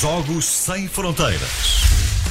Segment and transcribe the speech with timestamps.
[0.00, 1.80] Jogos Sem Fronteiras.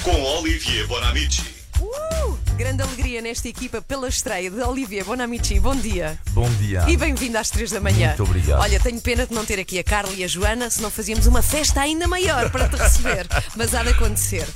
[0.03, 1.41] Com Olivier Bonamici.
[1.81, 5.59] Uh, grande alegria nesta equipa pela estreia de Olivier Bonamici.
[5.59, 6.19] Bom dia.
[6.29, 6.85] Bom dia.
[6.87, 8.09] E bem-vindo às três da manhã.
[8.09, 8.59] Muito obrigado.
[8.59, 11.41] Olha, tenho pena de não ter aqui a Carla e a Joana, senão fazíamos uma
[11.41, 13.27] festa ainda maior para te receber.
[13.57, 14.47] Mas há de acontecer.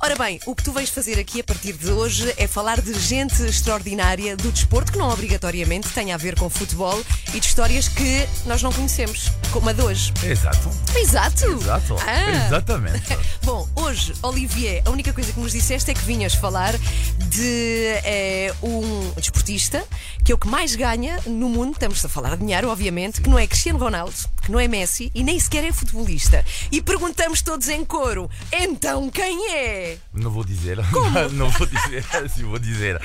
[0.00, 2.94] Ora bem, o que tu vais fazer aqui a partir de hoje é falar de
[2.94, 7.02] gente extraordinária do desporto, que não obrigatoriamente tem a ver com futebol,
[7.34, 10.12] e de histórias que nós não conhecemos, como a de hoje.
[10.22, 10.70] Exato.
[10.96, 11.46] Exato!
[11.46, 11.96] Exato.
[12.06, 12.46] Ah.
[12.46, 13.18] Exatamente.
[13.42, 16.74] Bom, hoje, Olivier, a única coisa que nos disseste é que vinhas falar
[17.18, 19.84] de eh, um desportista
[20.24, 23.28] que é o que mais ganha no mundo, estamos a falar de dinheiro, obviamente, que
[23.28, 24.14] não é Cristiano Ronaldo,
[24.48, 26.42] que não é Messi e nem sequer é futebolista.
[26.72, 29.98] E perguntamos todos em coro: então quem é?
[30.12, 30.78] Não vou dizer.
[31.32, 32.04] Não vou dizer.
[32.48, 33.00] Vou dizer.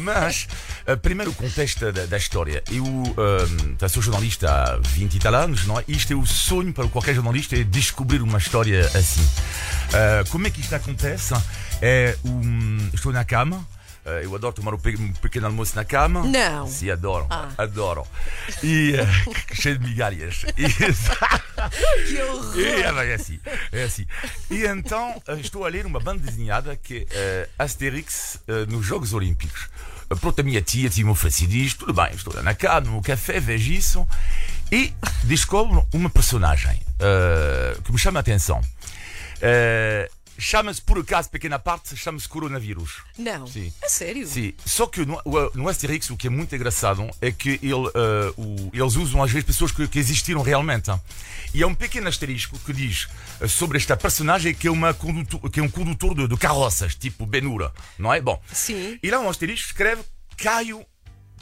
[0.00, 0.46] Mas,
[0.86, 2.62] eh, primeiro o contexto da, da história.
[2.70, 5.84] Eu uh, sou jornalista há 20 e tal anos, não é?
[5.86, 9.22] Isto é o sonho para qualquer jornalista é descobrir uma história assim.
[9.22, 11.34] Uh, como é que isto acontece?
[11.82, 13.66] É um, estou na cama.
[14.04, 16.24] Uh, eu adoro tomar um, pe um pequeno almoço na cama.
[16.24, 16.66] Não.
[16.66, 17.26] Sim, adoro.
[17.28, 17.50] Ah.
[17.58, 18.06] Adoro.
[18.62, 20.44] E uh, cheio de migalhas.
[20.56, 20.68] E,
[22.08, 22.58] Que horror!
[22.58, 23.38] e é, é assim,
[23.70, 24.06] é assim.
[24.50, 29.68] E então eh, estou a ler uma banda desenhada que é Asterix nos Jogos Olímpicos.
[30.20, 33.38] Pronto, a minha tia tinha-me oferecido isto, tudo bem, estou lá na cama, no café,
[33.38, 34.08] vejo isso
[34.72, 34.92] e
[35.24, 38.60] descobro uma personagem uh, que me chama a atenção.
[38.60, 40.10] Uh,
[40.40, 43.02] chama-se, por acaso, pequena parte, chama-se coronavírus.
[43.18, 43.46] Não.
[43.46, 43.72] Sim.
[43.84, 44.26] A sério?
[44.26, 47.86] Sim, só que no, o- no Asterix o que é muito engraçado é que ele,
[47.94, 50.90] eh, o- eles usam às vezes pessoas que, que existiram realmente.
[51.54, 53.08] E há um pequeno asterisco que diz
[53.40, 56.94] eh, sobre esta personagem que é, uma condutor, que é um condutor de, de carroças,
[56.94, 58.20] tipo Benura, não é?
[58.20, 58.98] Bom, Sim.
[59.02, 60.02] e lá um asterisco escreve
[60.36, 60.84] Caio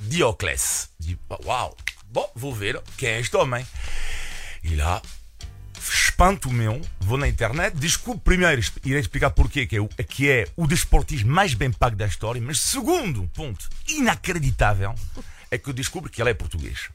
[0.03, 0.89] Diocles.
[0.99, 1.77] Digo, uau,
[2.07, 3.67] bom, vou ver quem é este homem.
[4.63, 5.01] E lá,
[6.19, 10.49] espanto meu, vou na internet, descubro primeiro, irei explicar porquê, que é, o, que é
[10.57, 14.97] o desportista mais bem pago da história, mas segundo ponto, inacreditável,
[15.49, 16.89] é que eu descubro que ele é português.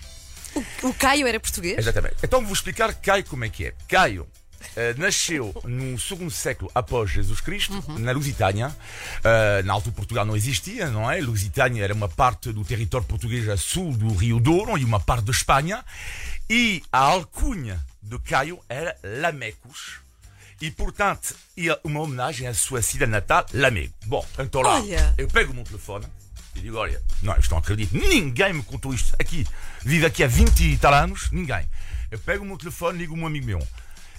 [0.83, 1.77] O Caio era português?
[1.77, 2.17] Exatamente.
[2.21, 3.73] Então vou explicar Caio como é que é.
[3.87, 4.27] Caio
[4.75, 8.75] eh, nasceu no segundo século após Jesus Cristo, na Lusitânia.
[9.23, 11.21] Eh, na altura Portugal não existia, não é?
[11.21, 15.23] Lusitânia era uma parte do território português a sul do Rio Douro e uma parte
[15.23, 15.81] da Espanha.
[16.49, 20.01] E a alcunha de Caio era Lamecos.
[20.61, 23.93] E, portanto, ia uma homenagem à sua cidade natal, Lamego.
[24.05, 25.13] Bom, então lá, Olha.
[25.17, 26.05] eu pego o meu telefone
[26.55, 29.45] e digo: Olha, não, isto não acredito, ninguém me contou isto aqui.
[29.81, 31.67] Vivo aqui há 20 e tal anos, ninguém.
[32.11, 33.67] Eu pego o meu telefone, ligo um amigo meu.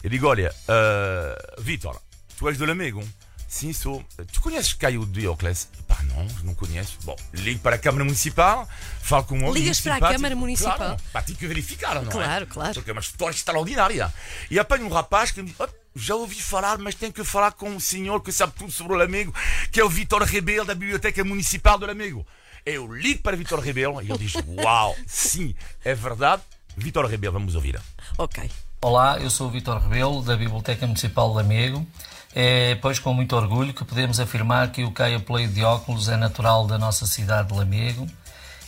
[0.03, 2.01] Eu digo: Olha, uh, Vitor,
[2.37, 3.03] tu és do Lamego?
[3.49, 4.05] Sim, sou.
[4.33, 5.69] Tu conheces Caio Diocles?
[6.09, 6.99] Pá, não, não conheço.
[7.05, 8.69] Bom, ligo para a Câmara Municipal,
[9.01, 9.63] falo com um homem.
[9.63, 10.13] Ligas para a.
[10.13, 10.77] Câmara Municipal?
[10.77, 12.13] Claro, para ter que verificar, não é?
[12.13, 12.75] Claro, claro.
[12.75, 14.13] Porque é uma história extraordinária.
[14.51, 17.53] E apanho um rapaz que me diz: "Oh, já ouvi falar, mas tenho que falar
[17.53, 19.35] com um senhor que sabe tudo sobre o Lamego,
[19.71, 22.27] que é o Vitor Rebelo, da Biblioteca Municipal do Lamego.
[22.67, 25.55] Eu ligo para Vitor Rebelo e ele diz: Uau, sim,
[25.85, 26.43] é verdade.
[26.77, 27.81] Vitor Rebelo, vamos ouvir.
[28.19, 28.51] Ok.
[28.85, 31.87] Olá, eu sou o Vitor Rebelo, da Biblioteca Municipal de Lamego.
[32.35, 36.19] É, pois, com muito orgulho que podemos afirmar que o Caio Pleio de Óculos é
[36.19, 38.07] natural da nossa cidade de Lamego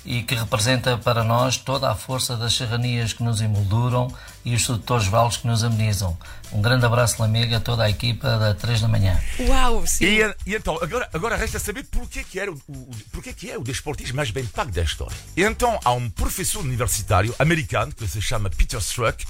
[0.07, 4.11] e que representa para nós toda a força das serranias que nos emolduram
[4.43, 6.17] e os sedutores vales que nos amenizam.
[6.51, 9.21] Um grande abraço, Lamego, a toda a equipa da 3 da manhã.
[9.41, 10.07] Uau, sim.
[10.07, 13.59] E, e então, agora, agora resta saber porquê que, era o, o, porquê que é
[13.59, 15.15] o desportista mais bem pago da história.
[15.37, 19.23] E então, há um professor universitário americano que se chama Peter Struck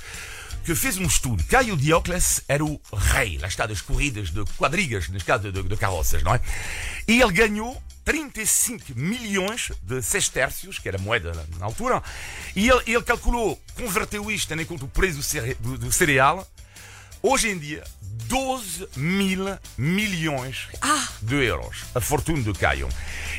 [0.67, 1.45] que fez um estudo.
[1.45, 5.77] Caio Diocles era o rei, lá está, das corridas de quadrigas, neste caso de, de
[5.77, 6.41] carroças, não é?
[7.07, 12.03] E ele ganhou 35 milhões de sextércios, que era moeda na, altura,
[12.57, 16.45] e ele, ele calculou, converteu isto em conta o preço do, cere, do, do cereal,
[17.29, 17.83] hoje em dia,
[18.29, 19.45] 12 mil
[19.79, 21.07] milhões Ah.
[21.23, 21.85] de euros.
[21.95, 22.89] A fortuna de Caio.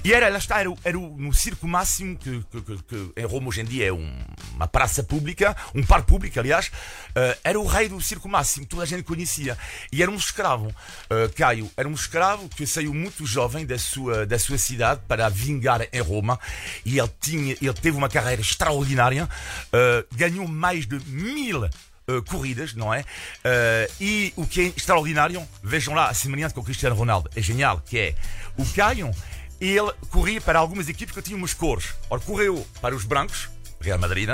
[0.03, 3.47] E era, lá está, era, era no circo máximo, que, que- que- que em Roma
[3.49, 4.23] hoje em dia é um-
[4.55, 6.71] uma praça pública, um parque público, aliás,
[7.15, 9.57] eh, era o rei do circo máximo, toda a gente conhecia.
[9.91, 10.73] E era um escravo.
[11.09, 15.27] Eh, Caio era um escravo que saiu muito jovem da sua, da sua cidade para
[15.27, 16.39] vingar em Roma.
[16.85, 19.27] E ele, tinha, ele teve uma carreira extraordinária,
[19.73, 21.67] eh, ganhou mais de mil
[22.09, 23.01] uh, corridas, não é?
[23.01, 27.41] Uh, e o que é extraordinário, vejam lá a semelhança com o Cristiano Ronaldo, é
[27.41, 28.15] genial, que é
[28.57, 29.11] o Caio,
[29.59, 31.93] ele corria para algumas equipes que tinham umas cores.
[32.09, 33.49] Ora, correu para os brancos,
[33.79, 34.29] Real Madrid,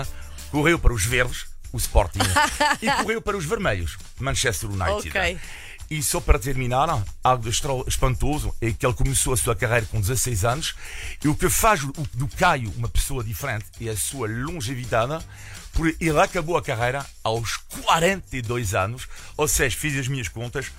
[0.52, 2.20] correu para os verdes, o Sporting,
[2.82, 5.10] e correu para os vermelhos, Manchester United.
[5.10, 5.40] Ok.
[5.90, 7.50] E só para terminar, algo
[7.88, 10.76] espantoso é que ele começou a sua carreira com 16 anos
[11.24, 11.82] e o que faz
[12.14, 15.24] do Caio uma pessoa diferente é a sua longevidade,
[15.72, 19.08] porque ele acabou a carreira aos 42 anos,
[19.38, 20.72] ou seja, fiz as minhas contas,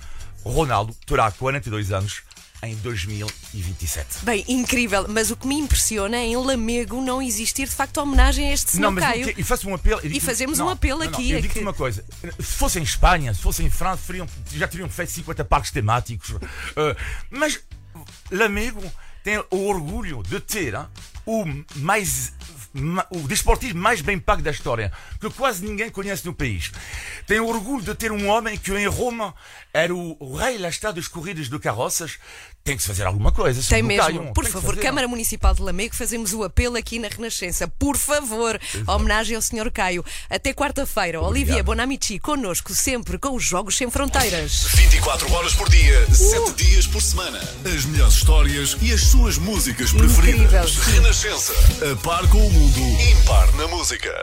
[0.43, 2.23] Ronaldo terá 42 anos
[2.63, 4.23] em 2027.
[4.23, 8.49] Bem, incrível, mas o que me impressiona é em Lamego não existir de facto homenagem
[8.49, 9.33] a este senhor mas Caio.
[9.37, 9.99] e faço um apelo.
[10.03, 12.03] eu digo- fazemos não, um apelo não, não, aqui, Eu é digo-te que- uma coisa:
[12.39, 16.29] se fosse em Espanha, se fosse em França, fariam- já teriam feito 50 parques temáticos.
[16.31, 16.39] Uh,
[17.29, 17.59] mas
[18.31, 18.81] Lamego
[19.23, 20.85] tem o orgulho de ter hein,
[21.25, 21.45] o
[21.77, 22.33] mais.
[23.09, 26.71] O desportivo mais bem pago da história, que quase ninguém conhece no país.
[27.25, 29.33] Tem o orgulho de ter um homem que em Roma
[29.73, 32.17] era o, o rei lá está das corridas de carroças.
[32.63, 33.61] Tem que se fazer alguma coisa.
[33.69, 34.03] Tem mesmo.
[34.03, 34.33] Caio.
[34.33, 34.81] Por Tem favor, fazer.
[34.81, 37.67] Câmara Municipal de Lamego, fazemos o apelo aqui na Renascença.
[37.67, 39.71] Por favor, homenagem ao Sr.
[39.71, 40.03] Caio.
[40.29, 41.21] Até quarta-feira.
[41.21, 44.65] Olivier Bonamici, connosco sempre com os Jogos Sem Fronteiras.
[44.73, 47.39] 24 horas por dia, 7 dias por semana.
[47.63, 50.71] As melhores histórias e as suas músicas preferidas.
[50.71, 51.03] Incrível.
[51.03, 51.53] Renascença.
[51.91, 54.15] A par com o mundo, impar na música.